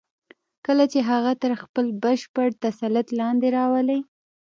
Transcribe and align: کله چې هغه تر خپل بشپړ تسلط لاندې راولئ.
کله 0.65 0.83
چې 0.91 0.99
هغه 1.09 1.31
تر 1.43 1.51
خپل 1.63 1.85
بشپړ 2.03 2.47
تسلط 2.63 3.07
لاندې 3.19 3.47
راولئ. 3.57 3.99